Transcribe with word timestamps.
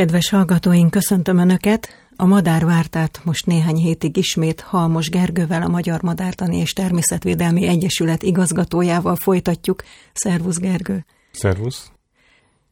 Kedves 0.00 0.30
hallgatóink, 0.30 0.90
köszöntöm 0.90 1.38
Önöket! 1.38 1.88
A 2.16 2.26
Madárvártát 2.26 3.20
most 3.24 3.46
néhány 3.46 3.76
hétig 3.76 4.16
ismét 4.16 4.60
Halmos 4.60 5.08
Gergővel, 5.08 5.62
a 5.62 5.68
Magyar 5.68 6.02
Madártani 6.02 6.56
és 6.56 6.72
Természetvédelmi 6.72 7.66
Egyesület 7.66 8.22
igazgatójával 8.22 9.16
folytatjuk. 9.16 9.82
Szervusz 10.12 10.58
Gergő! 10.58 11.04
Szervusz! 11.32 11.90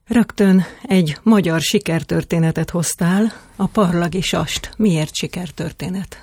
Rögtön 0.07 0.65
egy 0.83 1.19
magyar 1.23 1.61
sikertörténetet 1.61 2.71
hoztál, 2.71 3.33
a 3.57 3.67
Parlagi 3.67 4.21
Sast. 4.21 4.71
Miért 4.77 5.15
sikertörténet? 5.15 6.23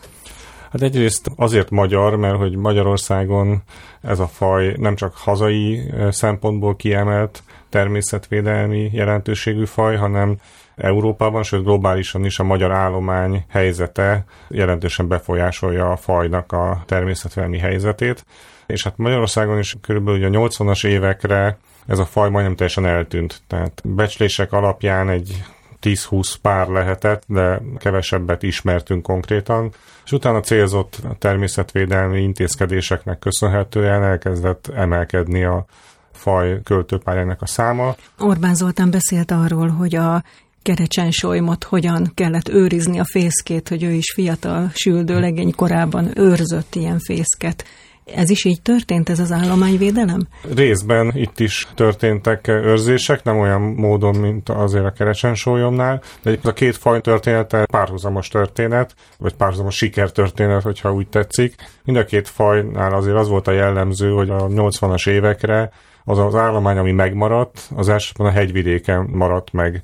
Hát 0.76 0.84
egyrészt 0.84 1.32
azért 1.36 1.70
magyar, 1.70 2.16
mert 2.16 2.38
hogy 2.38 2.55
Magyarországon 2.55 3.64
ez 4.02 4.20
a 4.20 4.28
faj 4.28 4.73
nem 4.78 4.96
csak 4.96 5.16
hazai 5.18 5.91
szempontból 6.09 6.76
kiemelt 6.76 7.44
természetvédelmi 7.70 8.90
jelentőségű 8.94 9.66
faj, 9.66 9.96
hanem 9.96 10.38
Európában, 10.76 11.44
sőt 11.44 11.64
globálisan 11.64 12.26
is 12.26 12.40
a 12.40 12.44
magyar 12.44 12.72
állomány 12.72 13.46
helyzete 13.49 14.26
jelentősen 14.48 15.08
befolyásolja 15.08 15.91
a 15.91 15.96
fajnak 15.96 16.52
a 16.52 16.84
természetvédelmi 16.85 17.57
helyzetét. 17.57 18.26
És 18.66 18.84
hát 18.84 18.98
Magyarországon 18.98 19.60
is 19.60 19.76
körülbelül 19.82 20.35
a 20.35 20.48
80-as 20.48 20.85
évekre 20.85 21.57
ez 21.88 21.99
a 21.99 22.05
faj 22.05 22.30
majdnem 22.30 22.55
teljesen 22.55 22.85
eltűnt. 22.85 23.41
Tehát 23.48 23.82
becslések 23.84 24.52
alapján 24.52 25.10
egy 25.10 25.44
10-20 25.85 26.34
pár 26.41 26.67
lehetett, 26.67 27.23
de 27.27 27.62
kevesebbet 27.77 28.43
ismertünk 28.43 29.03
konkrétan, 29.03 29.71
és 30.05 30.12
utána 30.12 30.39
célzott 30.39 31.02
természetvédelmi 31.20 32.21
intézkedéseknek 32.21 33.20
köszönhetően 33.20 34.03
elkezdett 34.03 34.67
emelkedni 34.76 35.43
a 35.43 35.66
faj 36.12 36.62
költőpályának 36.63 37.41
a 37.41 37.45
száma. 37.45 37.95
Orbán 38.20 38.55
Zoltán 38.55 38.91
beszélt 38.91 39.31
arról, 39.31 39.67
hogy 39.67 39.95
a 39.95 40.23
kerecsensolymot 40.62 41.63
hogyan 41.63 42.12
kellett 42.13 42.49
őrizni 42.49 42.99
a 42.99 43.05
fészkét, 43.05 43.70
hogy 43.70 43.84
ő 43.84 43.91
is 43.91 44.13
fiatal 44.13 44.70
süldőlegény 44.73 45.55
korában 45.55 46.12
őrzött 46.15 46.76
ilyen 46.76 46.99
fészket. 46.99 47.65
Ez 48.13 48.29
is 48.29 48.45
így 48.45 48.61
történt, 48.61 49.09
ez 49.09 49.20
az 49.20 49.31
állományvédelem? 49.31 50.27
Részben 50.55 51.11
itt 51.15 51.39
is 51.39 51.67
történtek 51.75 52.48
őrzések, 52.48 53.23
nem 53.23 53.39
olyan 53.39 53.61
módon, 53.61 54.15
mint 54.15 54.49
azért 54.49 54.85
a 54.85 54.91
kerecsensólyomnál, 54.91 56.01
de 56.23 56.37
a 56.43 56.53
két 56.53 56.77
faj 56.77 57.01
története 57.01 57.65
párhuzamos 57.65 58.27
történet, 58.27 58.95
vagy 59.17 59.33
párhuzamos 59.33 59.76
sikertörténet, 59.76 60.61
hogyha 60.61 60.93
úgy 60.93 61.07
tetszik. 61.07 61.55
Mind 61.83 61.98
a 61.98 62.05
két 62.05 62.27
fajnál 62.27 62.93
azért 62.93 63.17
az 63.17 63.27
volt 63.27 63.48
a 63.48 63.51
jellemző, 63.51 64.09
hogy 64.09 64.29
a 64.29 64.47
80-as 64.47 65.09
évekre 65.09 65.72
az 66.06 66.19
az 66.19 66.35
állomány, 66.35 66.78
ami 66.78 66.91
megmaradt, 66.91 67.69
az 67.75 67.89
elsősorban 67.89 68.28
a 68.28 68.38
hegyvidéken 68.38 69.09
maradt 69.11 69.53
meg. 69.53 69.81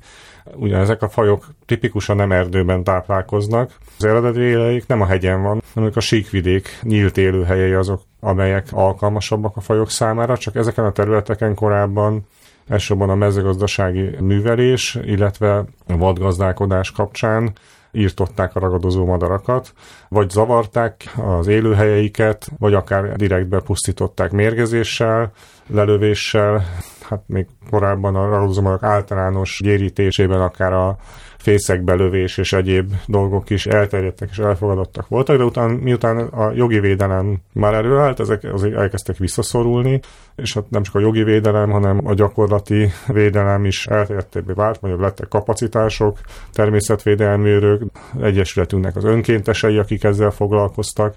Ugyan 0.54 0.80
ezek 0.80 1.02
a 1.02 1.08
fajok 1.08 1.46
tipikusan 1.66 2.16
nem 2.16 2.32
erdőben 2.32 2.84
táplálkoznak. 2.84 3.76
Az 3.98 4.04
eredeti 4.04 4.40
éleik 4.40 4.86
nem 4.86 5.00
a 5.00 5.06
hegyen 5.06 5.42
van, 5.42 5.62
hanem 5.74 5.90
a 5.94 6.00
síkvidék 6.00 6.78
nyílt 6.82 7.16
élőhelyei 7.16 7.72
azok, 7.72 8.02
amelyek 8.20 8.66
alkalmasabbak 8.70 9.56
a 9.56 9.60
fajok 9.60 9.90
számára, 9.90 10.36
csak 10.36 10.54
ezeken 10.54 10.84
a 10.84 10.92
területeken 10.92 11.54
korábban 11.54 12.26
elsősorban 12.68 13.10
a 13.10 13.14
mezőgazdasági 13.14 14.16
művelés, 14.20 14.98
illetve 15.02 15.56
a 15.86 15.96
vadgazdálkodás 15.96 16.90
kapcsán 16.90 17.52
írtották 17.92 18.56
a 18.56 18.60
ragadozó 18.60 19.04
madarakat, 19.04 19.72
vagy 20.08 20.30
zavarták 20.30 21.14
az 21.16 21.46
élőhelyeiket, 21.46 22.48
vagy 22.58 22.74
akár 22.74 23.16
direktbe 23.16 23.60
pusztították 23.60 24.30
mérgezéssel, 24.30 25.32
lelövéssel, 25.72 26.64
hát 27.08 27.22
még 27.26 27.46
korábban 27.70 28.16
a 28.16 28.46
madarak 28.46 28.82
általános 28.82 29.60
gyérítésében 29.62 30.40
akár 30.40 30.72
a 30.72 30.96
fészekbelövés 31.42 32.38
és 32.38 32.52
egyéb 32.52 32.92
dolgok 33.06 33.50
is 33.50 33.66
elterjedtek 33.66 34.28
és 34.30 34.38
elfogadottak 34.38 35.08
voltak, 35.08 35.36
de 35.36 35.44
utána, 35.44 35.76
miután 35.80 36.18
a 36.18 36.52
jogi 36.54 36.80
védelem 36.80 37.38
már 37.52 37.74
előállt, 37.74 38.20
ezek 38.20 38.44
azért 38.52 38.76
elkezdtek 38.76 39.16
visszaszorulni, 39.16 40.00
és 40.36 40.54
hát 40.54 40.70
nem 40.70 40.82
csak 40.82 40.94
a 40.94 41.00
jogi 41.00 41.22
védelem, 41.22 41.70
hanem 41.70 42.00
a 42.06 42.14
gyakorlati 42.14 42.92
védelem 43.06 43.64
is 43.64 43.86
elterjedtebbé 43.86 44.52
vált, 44.52 44.78
vagy 44.78 44.98
lettek 44.98 45.28
kapacitások, 45.28 46.18
természetvédelmi 46.52 47.48
őrök, 47.48 47.82
egyesületünknek 48.20 48.96
az 48.96 49.04
önkéntesei, 49.04 49.78
akik 49.78 50.04
ezzel 50.04 50.30
foglalkoztak, 50.30 51.14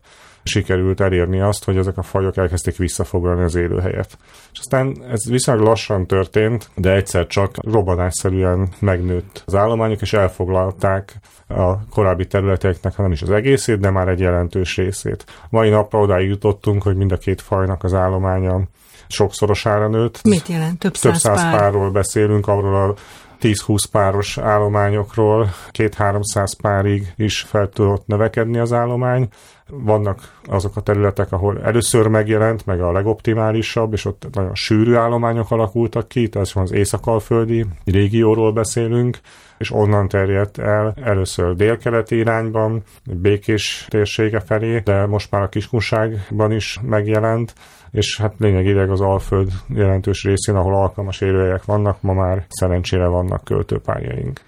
sikerült 0.47 0.99
elérni 0.99 1.39
azt, 1.41 1.63
hogy 1.63 1.77
ezek 1.77 1.97
a 1.97 2.01
fajok 2.03 2.37
elkezdték 2.37 2.77
visszafoglalni 2.77 3.43
az 3.43 3.55
élőhelyet. 3.55 4.17
És 4.53 4.59
aztán 4.59 5.03
ez 5.09 5.29
viszonylag 5.29 5.65
lassan 5.65 6.07
történt, 6.07 6.69
de 6.75 6.91
egyszer 6.95 7.27
csak 7.27 7.55
robbanásszerűen 7.71 8.69
megnőtt 8.79 9.43
az 9.45 9.55
állományok, 9.55 10.01
és 10.01 10.13
elfoglalták 10.13 11.15
a 11.47 11.85
korábbi 11.89 12.27
területeknek, 12.27 12.97
nem 12.97 13.11
is 13.11 13.21
az 13.21 13.31
egészét, 13.31 13.79
de 13.79 13.89
már 13.89 14.07
egy 14.07 14.19
jelentős 14.19 14.75
részét. 14.77 15.25
Mai 15.49 15.69
napra 15.69 15.99
odáig 15.99 16.29
jutottunk, 16.29 16.83
hogy 16.83 16.95
mind 16.95 17.11
a 17.11 17.17
két 17.17 17.41
fajnak 17.41 17.83
az 17.83 17.93
állománya 17.93 18.61
sokszorosára 19.07 19.87
nőtt. 19.87 20.23
Mit 20.23 20.47
jelent? 20.47 20.79
Több, 20.79 20.91
Több 20.91 21.13
száz, 21.13 21.21
száz 21.21 21.41
pár. 21.41 21.59
párról 21.59 21.91
beszélünk, 21.91 22.47
arról 22.47 22.75
a 22.75 22.93
10-20 23.41 23.77
páros 23.91 24.37
állományokról, 24.37 25.49
2-300 25.71 26.51
párig 26.61 27.13
is 27.15 27.39
fel 27.39 27.69
tudott 27.69 28.07
növekedni 28.07 28.57
az 28.57 28.73
állomány. 28.73 29.27
Vannak 29.67 30.39
azok 30.43 30.75
a 30.75 30.81
területek, 30.81 31.31
ahol 31.31 31.61
először 31.63 32.07
megjelent, 32.07 32.65
meg 32.65 32.81
a 32.81 32.91
legoptimálisabb, 32.91 33.93
és 33.93 34.05
ott 34.05 34.27
nagyon 34.31 34.55
sűrű 34.55 34.93
állományok 34.93 35.51
alakultak 35.51 36.07
ki, 36.07 36.29
tehát 36.29 36.51
az 36.53 36.71
észak-alföldi 36.71 37.65
régióról 37.85 38.51
beszélünk, 38.51 39.19
és 39.57 39.71
onnan 39.71 40.07
terjedt 40.07 40.57
el 40.57 40.93
először 41.03 41.55
délkeleti 41.55 42.15
irányban, 42.15 42.83
békés 43.03 43.85
térsége 43.89 44.39
felé, 44.39 44.79
de 44.79 45.05
most 45.05 45.31
már 45.31 45.41
a 45.41 45.49
kiskunságban 45.49 46.51
is 46.51 46.79
megjelent, 46.81 47.53
és 47.95 48.17
hát 48.17 48.33
lényegileg 48.37 48.89
az 48.89 49.01
Alföld 49.01 49.51
jelentős 49.67 50.23
részén, 50.23 50.55
ahol 50.55 50.75
alkalmas 50.75 51.21
élőhelyek 51.21 51.65
vannak, 51.65 52.01
ma 52.01 52.13
már 52.13 52.45
szerencsére 52.49 53.07
vannak 53.07 53.43
költőpályaink. 53.43 54.41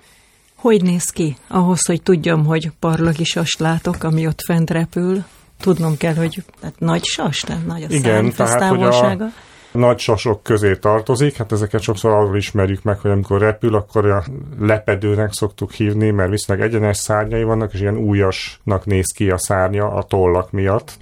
Hogy 0.55 0.81
néz 0.81 1.09
ki 1.09 1.35
ahhoz, 1.47 1.85
hogy 1.85 2.01
tudjam, 2.01 2.45
hogy 2.45 2.71
parlagi 2.79 3.23
sast 3.23 3.59
látok, 3.59 4.03
ami 4.03 4.27
ott 4.27 4.41
fent 4.41 4.69
repül? 4.69 5.23
Tudnom 5.59 5.97
kell, 5.97 6.15
hogy 6.15 6.43
tehát 6.59 6.79
nagy 6.79 7.03
sas, 7.03 7.39
tehát 7.39 7.65
nagy 7.65 7.83
a 7.83 7.87
Igen, 7.89 8.31
tehát. 8.31 8.69
Hogy 8.69 8.83
a 8.83 9.31
nagy 9.71 9.99
sasok 9.99 10.43
közé 10.43 10.75
tartozik, 10.75 11.37
hát 11.37 11.51
ezeket 11.51 11.81
sokszor 11.81 12.11
arról 12.11 12.37
ismerjük 12.37 12.83
meg, 12.83 12.99
hogy 12.99 13.11
amikor 13.11 13.39
repül, 13.41 13.75
akkor 13.75 14.05
a 14.05 14.23
lepedőnek 14.59 15.33
szoktuk 15.33 15.71
hívni, 15.71 16.11
mert 16.11 16.29
viszonylag 16.29 16.67
egyenes 16.67 16.97
szárnyai 16.97 17.43
vannak, 17.43 17.73
és 17.73 17.79
ilyen 17.79 17.97
újasnak 17.97 18.85
néz 18.85 19.13
ki 19.15 19.29
a 19.29 19.37
szárnya 19.37 19.87
a 19.87 20.03
tollak 20.03 20.51
miatt. 20.51 20.97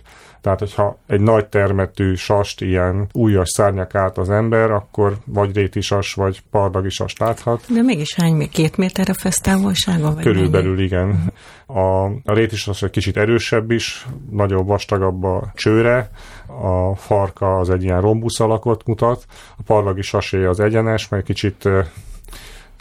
Tehát, 0.46 0.60
hogyha 0.60 0.98
egy 1.08 1.22
nagy 1.22 1.46
termetű 1.46 2.16
sast, 2.16 2.62
ilyen 2.62 3.08
újas 3.12 3.50
szárnyak 3.50 3.96
át 3.96 4.18
az 4.18 4.30
ember, 4.30 4.72
akkor 4.72 5.18
vagy 5.26 5.56
réti 5.56 5.82
sas, 5.82 6.14
vagy 6.14 6.42
pardagi 6.52 6.90
sas 6.90 7.18
láthat. 7.18 7.64
De 7.68 7.82
mégis 7.82 8.16
hány, 8.16 8.50
két 8.50 8.78
méter 8.78 9.10
a 9.10 9.14
fesztávolsága? 9.14 10.14
Vagy 10.14 10.24
Körülbelül 10.24 10.74
mennyi? 10.74 10.84
igen. 10.84 11.34
A, 11.66 12.06
a 12.06 12.34
réti 12.34 12.56
sas 12.56 12.82
egy 12.82 12.90
kicsit 12.90 13.18
erősebb 13.18 13.72
is, 13.72 14.08
nagyobb, 14.32 14.68
vastagabb 14.68 15.24
a 15.24 15.52
csőre, 15.54 16.10
a 16.48 16.96
farka 16.96 17.58
az 17.58 17.70
egy 17.70 17.84
ilyen 17.84 18.02
rombusz 18.02 18.40
alakot 18.40 18.86
mutat, 18.86 19.26
a 19.58 19.62
parlagi 19.66 20.02
sasé 20.02 20.44
az 20.44 20.60
egyenes, 20.60 21.08
mert 21.08 21.26
kicsit 21.26 21.70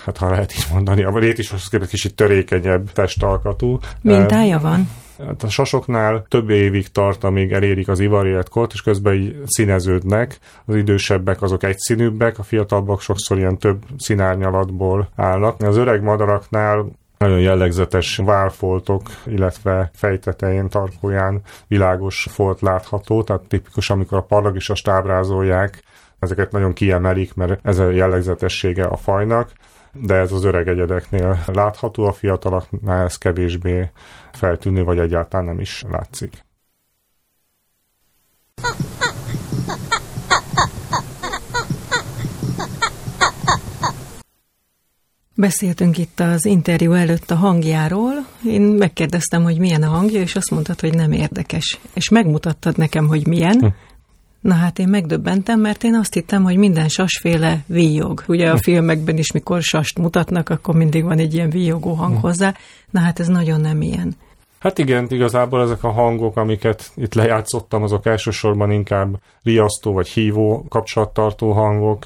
hát 0.05 0.17
ha 0.17 0.31
lehet 0.31 0.53
így 0.53 0.67
mondani, 0.73 1.05
a 1.05 1.19
rétis 1.19 1.53
az 1.53 1.69
kicsit 1.89 2.15
törékenyebb 2.15 2.93
testalkatú. 2.93 3.79
Mintája 4.01 4.59
van? 4.59 4.89
Hát 5.19 5.43
a 5.43 5.49
sasoknál 5.49 6.25
több 6.29 6.51
évig 6.51 6.89
tart, 6.89 7.25
amíg 7.25 7.53
elérik 7.53 7.89
az 7.89 8.01
ivaréletkort, 8.01 8.73
és 8.73 8.83
közben 8.83 9.15
így 9.15 9.37
színeződnek. 9.47 10.39
Az 10.65 10.75
idősebbek 10.75 11.43
azok 11.43 11.63
egyszínűbbek, 11.63 12.39
a 12.39 12.43
fiatalabbak 12.43 13.01
sokszor 13.01 13.39
ilyen 13.39 13.59
több 13.59 13.83
színárnyalatból 13.99 15.09
állnak. 15.17 15.63
Az 15.63 15.77
öreg 15.77 16.03
madaraknál 16.03 16.87
nagyon 17.19 17.41
jellegzetes 17.41 18.17
válfoltok, 18.17 19.03
illetve 19.27 19.91
fejtetején, 19.95 20.69
tarkóján 20.69 21.41
világos 21.67 22.27
folt 22.31 22.61
látható, 22.61 23.23
tehát 23.23 23.49
tipikus, 23.49 23.91
amikor 23.91 24.19
a 24.19 24.23
parlagisast 24.23 24.89
ábrázolják, 24.89 25.83
ezeket 26.19 26.53
nagyon 26.53 26.73
kiemelik, 26.73 27.35
mert 27.35 27.67
ez 27.67 27.79
a 27.79 27.91
jellegzetessége 27.91 28.85
a 28.85 28.97
fajnak 28.97 29.51
de 29.95 30.15
ez 30.15 30.33
az 30.33 30.45
öreg 30.45 30.69
egyedeknél 30.69 31.45
látható, 31.47 32.05
a 32.05 32.13
fiataloknál 32.13 33.05
ez 33.05 33.19
kevésbé 33.19 33.91
feltűnő, 34.33 34.85
vagy 34.85 34.99
egyáltalán 34.99 35.47
nem 35.47 35.61
is 35.61 35.85
látszik. 35.91 36.45
Beszéltünk 45.37 45.99
itt 45.99 46.21
az 46.21 46.45
interjú 46.45 46.93
előtt 46.93 47.31
a 47.31 47.35
hangjáról. 47.35 48.13
Én 48.45 48.61
megkérdeztem, 48.61 49.43
hogy 49.43 49.59
milyen 49.59 49.83
a 49.83 49.89
hangja, 49.89 50.21
és 50.21 50.37
azt 50.37 50.51
mondtad, 50.51 50.81
hogy 50.81 50.95
nem 50.95 51.13
érdekes. 51.13 51.79
És 51.95 52.09
megmutattad 52.09 52.77
nekem, 52.77 53.07
hogy 53.07 53.27
milyen. 53.27 53.75
Na 54.45 54.55
hát 54.55 54.79
én 54.79 54.89
megdöbbentem, 54.89 55.61
mert 55.61 55.85
én 55.85 55.95
azt 55.95 56.15
hittem, 56.15 56.43
hogy 56.43 56.57
minden 56.57 56.89
sasféle 56.89 57.65
víjog. 57.67 58.25
Ugye 58.27 58.51
a 58.51 58.57
filmekben 58.67 59.17
is, 59.17 59.33
mikor 59.33 59.63
sast 59.63 59.99
mutatnak, 59.99 60.49
akkor 60.49 60.75
mindig 60.75 61.05
van 61.05 61.19
egy 61.19 61.35
ilyen 61.35 61.51
víjogó 61.51 61.93
hang 61.93 62.17
hozzá. 62.21 62.55
Na 62.91 63.01
hát 63.01 63.21
ez 63.21 63.27
nagyon 63.27 63.61
nem 63.61 63.83
ilyen. 63.83 64.17
Hát 64.65 64.79
igen, 64.79 65.07
igazából 65.09 65.63
ezek 65.63 65.85
a 65.85 65.91
hangok, 65.91 66.37
amiket 66.37 66.91
itt 66.95 67.15
lejátszottam, 67.15 67.83
azok 67.83 68.07
elsősorban 68.07 68.71
inkább 68.71 69.21
riasztó 69.43 69.93
vagy 69.93 70.09
hívó 70.09 70.67
kapcsolattartó 70.69 71.53
hangok. 71.53 72.03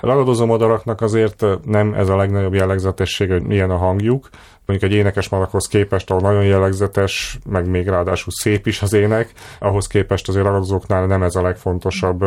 Ragadozó 0.00 0.46
madaraknak 0.46 1.00
azért 1.00 1.44
nem 1.64 1.94
ez 1.94 2.08
a 2.08 2.16
legnagyobb 2.16 2.54
jellegzetesség, 2.54 3.30
hogy 3.30 3.42
milyen 3.42 3.70
a 3.70 3.76
hangjuk. 3.76 4.28
Mondjuk 4.66 4.90
egy 4.90 4.98
énekes 4.98 5.28
malakhoz 5.28 5.66
képest, 5.66 6.10
ahol 6.10 6.22
nagyon 6.22 6.44
jellegzetes, 6.44 7.38
meg 7.46 7.68
még 7.68 7.88
ráadásul 7.88 8.32
szép 8.32 8.66
is 8.66 8.82
az 8.82 8.92
ének, 8.92 9.32
ahhoz 9.58 9.86
képest 9.86 10.28
azért 10.28 10.44
ragadozóknál 10.44 11.06
nem 11.06 11.22
ez 11.22 11.34
a 11.34 11.42
legfontosabb 11.42 12.24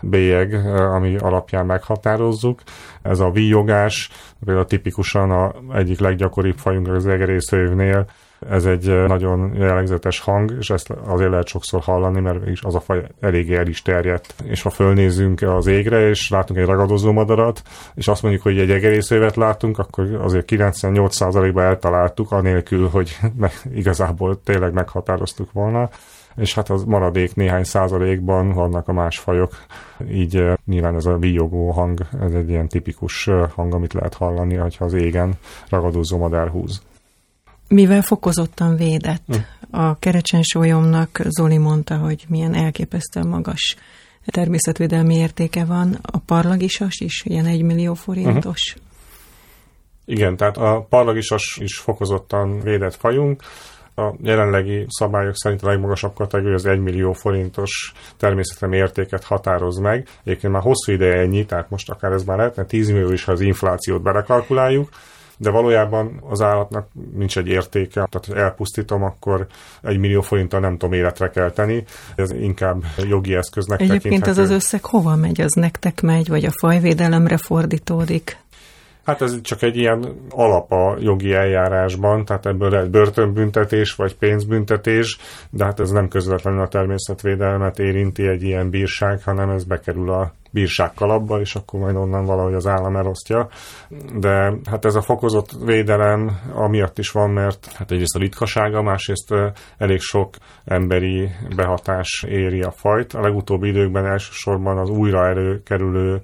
bélyeg, 0.00 0.54
ami 0.76 1.16
alapján 1.16 1.66
meghatározzuk. 1.66 2.60
Ez 3.02 3.20
a 3.20 3.30
víjogás, 3.30 4.10
például 4.44 4.66
tipikusan 4.66 5.30
a 5.30 5.54
egyik 5.74 6.00
leggyakoribb 6.00 6.56
fajunk 6.56 6.88
az 6.88 7.06
egerészővnél, 7.06 8.06
ez 8.50 8.64
egy 8.64 9.06
nagyon 9.06 9.54
jellegzetes 9.54 10.20
hang, 10.20 10.54
és 10.58 10.70
ezt 10.70 10.90
azért 10.90 11.30
lehet 11.30 11.46
sokszor 11.46 11.80
hallani, 11.80 12.20
mert 12.20 12.48
is 12.48 12.62
az 12.62 12.74
a 12.74 12.80
faj 12.80 13.04
eléggé 13.20 13.54
el 13.54 13.66
is 13.66 13.82
terjedt. 13.82 14.34
És 14.44 14.62
ha 14.62 14.70
fölnézünk 14.70 15.42
az 15.42 15.66
égre, 15.66 16.08
és 16.08 16.30
látunk 16.30 16.58
egy 16.60 16.66
ragadozó 16.66 17.12
madarat, 17.12 17.62
és 17.94 18.08
azt 18.08 18.22
mondjuk, 18.22 18.42
hogy 18.42 18.58
egy 18.58 18.70
egerészővet 18.70 19.36
látunk, 19.36 19.78
akkor 19.78 20.18
azért 20.22 20.48
98%-ban 20.50 21.64
eltaláltuk, 21.64 22.32
anélkül, 22.32 22.88
hogy 22.88 23.18
igazából 23.74 24.42
tényleg 24.42 24.72
meghatároztuk 24.72 25.52
volna 25.52 25.88
és 26.36 26.54
hát 26.54 26.70
az 26.70 26.84
maradék 26.84 27.34
néhány 27.34 27.64
százalékban 27.64 28.52
vannak 28.52 28.88
a 28.88 28.92
más 28.92 29.18
fajok, 29.18 29.52
így 30.10 30.44
nyilván 30.66 30.94
ez 30.94 31.06
a 31.06 31.16
víjogó 31.16 31.70
hang, 31.70 32.00
ez 32.20 32.32
egy 32.32 32.48
ilyen 32.48 32.68
tipikus 32.68 33.30
hang, 33.54 33.74
amit 33.74 33.92
lehet 33.92 34.14
hallani, 34.14 34.54
ha 34.54 34.68
az 34.78 34.92
égen 34.92 35.34
ragadozó 35.68 36.18
madár 36.18 36.48
húz. 36.48 36.82
Mivel 37.72 38.02
fokozottan 38.02 38.76
védett, 38.76 39.22
hm. 39.26 39.76
a 39.80 39.98
kerecsensólyomnak 39.98 41.20
Zoli 41.28 41.58
mondta, 41.58 41.96
hogy 41.96 42.24
milyen 42.28 42.54
elképesztően 42.54 43.26
magas 43.26 43.76
természetvédelmi 44.26 45.14
értéke 45.14 45.64
van. 45.64 45.98
A 46.02 46.18
parlagisas 46.18 47.00
is 47.00 47.22
ilyen 47.24 47.46
1 47.46 47.62
millió 47.62 47.94
forintos. 47.94 48.74
Uh-huh. 48.76 48.90
Igen, 50.04 50.36
tehát 50.36 50.56
a 50.56 50.86
parlagisas 50.88 51.58
is 51.60 51.78
fokozottan 51.78 52.60
védett 52.60 52.94
fajunk. 52.94 53.42
A 53.96 54.14
jelenlegi 54.22 54.86
szabályok 54.88 55.36
szerint 55.36 55.62
a 55.62 55.66
legmagasabb 55.66 56.14
kategória 56.14 56.54
az 56.54 56.66
1 56.66 56.78
millió 56.78 57.12
forintos 57.12 57.92
természetemi 58.16 58.76
értéket 58.76 59.24
határoz 59.24 59.78
meg. 59.78 60.08
Egyébként 60.24 60.52
már 60.52 60.62
hosszú 60.62 60.92
ideje 60.92 61.20
ennyi, 61.20 61.44
tehát 61.44 61.70
most 61.70 61.90
akár 61.90 62.12
ez 62.12 62.24
már 62.24 62.36
lehetne 62.36 62.64
10 62.64 62.90
millió 62.90 63.12
is, 63.12 63.24
ha 63.24 63.32
az 63.32 63.40
inflációt 63.40 64.02
belekalkuláljuk 64.02 64.88
de 65.36 65.50
valójában 65.50 66.22
az 66.28 66.40
állatnak 66.40 66.88
nincs 67.14 67.38
egy 67.38 67.48
értéke, 67.48 68.08
tehát 68.10 68.26
ha 68.26 68.36
elpusztítom, 68.36 69.02
akkor 69.02 69.46
egy 69.82 69.98
millió 69.98 70.20
forinttal 70.20 70.60
nem 70.60 70.72
tudom 70.78 70.92
életre 70.92 71.28
kelteni. 71.30 71.84
Ez 72.16 72.30
inkább 72.30 72.82
jogi 72.96 73.34
eszköznek 73.34 73.80
Egyébként 73.80 74.26
ez 74.26 74.38
az 74.38 74.50
összeg 74.50 74.84
hova 74.84 75.16
megy? 75.16 75.40
Az 75.40 75.52
nektek 75.52 76.00
megy, 76.00 76.28
vagy 76.28 76.44
a 76.44 76.50
fajvédelemre 76.60 77.36
fordítódik? 77.36 78.40
Hát 79.04 79.22
ez 79.22 79.40
csak 79.40 79.62
egy 79.62 79.76
ilyen 79.76 80.14
alap 80.30 80.72
a 80.72 80.96
jogi 81.00 81.32
eljárásban, 81.32 82.24
tehát 82.24 82.46
ebből 82.46 82.70
lehet 82.70 82.90
börtönbüntetés 82.90 83.94
vagy 83.94 84.16
pénzbüntetés, 84.16 85.18
de 85.50 85.64
hát 85.64 85.80
ez 85.80 85.90
nem 85.90 86.08
közvetlenül 86.08 86.60
a 86.60 86.68
természetvédelmet 86.68 87.78
érinti 87.78 88.26
egy 88.26 88.42
ilyen 88.42 88.70
bírság, 88.70 89.22
hanem 89.22 89.50
ez 89.50 89.64
bekerül 89.64 90.10
a 90.10 90.32
bírság 90.52 90.94
kalapba, 90.94 91.40
és 91.40 91.54
akkor 91.54 91.80
majd 91.80 91.96
onnan 91.96 92.24
valahogy 92.24 92.54
az 92.54 92.66
állam 92.66 92.96
elosztja. 92.96 93.48
De 94.14 94.54
hát 94.70 94.84
ez 94.84 94.94
a 94.94 95.02
fokozott 95.02 95.50
védelem 95.64 96.40
amiatt 96.54 96.98
is 96.98 97.10
van, 97.10 97.30
mert 97.30 97.72
hát 97.72 97.90
egyrészt 97.90 98.16
a 98.16 98.18
ritkasága, 98.18 98.82
másrészt 98.82 99.34
elég 99.78 100.00
sok 100.00 100.34
emberi 100.64 101.28
behatás 101.56 102.24
éri 102.28 102.62
a 102.62 102.70
fajt. 102.70 103.12
A 103.12 103.20
legutóbbi 103.20 103.68
időkben 103.68 104.06
elsősorban 104.06 104.78
az 104.78 104.88
újra 104.88 105.26
előkerülő 105.26 106.22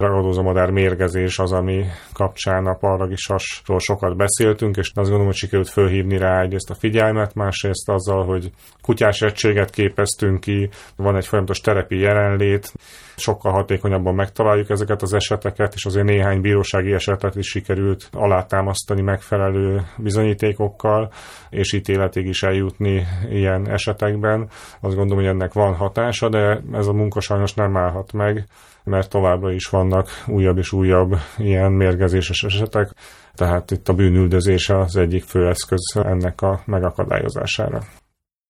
ragadózomadár 0.00 0.70
mérgezés 0.70 1.38
az, 1.38 1.52
ami 1.52 1.84
kapcsán 2.12 2.66
a 2.66 2.74
parlagisasról 2.74 3.78
sokat 3.78 4.16
beszéltünk, 4.16 4.76
és 4.76 4.86
azt 4.86 4.94
gondolom, 4.94 5.26
hogy 5.26 5.34
sikerült 5.34 5.68
fölhívni 5.68 6.16
rá 6.16 6.40
egyrészt 6.40 6.70
a 6.70 6.74
figyelmet, 6.74 7.34
másrészt 7.34 7.88
azzal, 7.88 8.24
hogy 8.24 8.50
kutyás 8.82 9.20
egységet 9.20 9.70
képeztünk 9.70 10.40
ki, 10.40 10.68
van 10.96 11.16
egy 11.16 11.26
folyamatos 11.26 11.60
terepi 11.60 11.98
jelenlét, 11.98 12.72
sokkal 13.16 13.52
hatékonyabban 13.70 14.14
megtaláljuk 14.14 14.70
ezeket 14.70 15.02
az 15.02 15.12
eseteket, 15.12 15.74
és 15.74 15.84
azért 15.84 16.06
néhány 16.06 16.40
bírósági 16.40 16.92
esetet 16.92 17.36
is 17.36 17.46
sikerült 17.46 18.08
alátámasztani 18.12 19.02
megfelelő 19.02 19.82
bizonyítékokkal, 19.96 21.12
és 21.50 21.72
ítéletig 21.72 22.26
is 22.26 22.42
eljutni 22.42 23.06
ilyen 23.30 23.68
esetekben. 23.68 24.48
Azt 24.80 24.94
gondolom, 24.94 25.24
hogy 25.24 25.32
ennek 25.32 25.52
van 25.52 25.74
hatása, 25.74 26.28
de 26.28 26.62
ez 26.72 26.86
a 26.86 26.92
munka 26.92 27.20
sajnos 27.20 27.54
nem 27.54 27.76
állhat 27.76 28.12
meg, 28.12 28.46
mert 28.84 29.10
továbbra 29.10 29.52
is 29.52 29.66
vannak 29.66 30.08
újabb 30.26 30.58
és 30.58 30.72
újabb 30.72 31.16
ilyen 31.36 31.72
mérgezéses 31.72 32.42
esetek, 32.42 32.90
tehát 33.34 33.70
itt 33.70 33.88
a 33.88 33.94
bűnüldözése 33.94 34.78
az 34.78 34.96
egyik 34.96 35.22
fő 35.24 35.48
eszköz 35.48 35.92
ennek 36.04 36.42
a 36.42 36.60
megakadályozására. 36.66 37.80